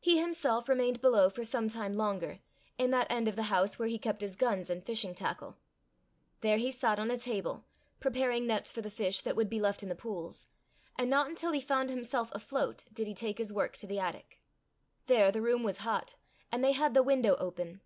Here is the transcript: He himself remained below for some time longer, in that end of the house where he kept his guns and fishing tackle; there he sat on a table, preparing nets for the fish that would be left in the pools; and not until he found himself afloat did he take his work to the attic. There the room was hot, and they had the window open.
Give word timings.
He 0.00 0.18
himself 0.18 0.66
remained 0.66 1.02
below 1.02 1.28
for 1.28 1.44
some 1.44 1.68
time 1.68 1.92
longer, 1.92 2.38
in 2.78 2.90
that 2.92 3.06
end 3.10 3.28
of 3.28 3.36
the 3.36 3.42
house 3.52 3.78
where 3.78 3.86
he 3.88 3.98
kept 3.98 4.22
his 4.22 4.34
guns 4.34 4.70
and 4.70 4.82
fishing 4.82 5.14
tackle; 5.14 5.58
there 6.40 6.56
he 6.56 6.72
sat 6.72 6.98
on 6.98 7.10
a 7.10 7.18
table, 7.18 7.66
preparing 8.00 8.46
nets 8.46 8.72
for 8.72 8.80
the 8.80 8.90
fish 8.90 9.20
that 9.20 9.36
would 9.36 9.50
be 9.50 9.60
left 9.60 9.82
in 9.82 9.90
the 9.90 9.94
pools; 9.94 10.46
and 10.96 11.10
not 11.10 11.28
until 11.28 11.52
he 11.52 11.60
found 11.60 11.90
himself 11.90 12.30
afloat 12.32 12.84
did 12.94 13.06
he 13.06 13.12
take 13.12 13.36
his 13.36 13.52
work 13.52 13.76
to 13.76 13.86
the 13.86 13.98
attic. 13.98 14.40
There 15.04 15.30
the 15.30 15.42
room 15.42 15.62
was 15.62 15.76
hot, 15.84 16.16
and 16.50 16.64
they 16.64 16.72
had 16.72 16.94
the 16.94 17.02
window 17.02 17.36
open. 17.38 17.82